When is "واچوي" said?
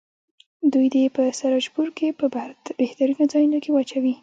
3.73-4.13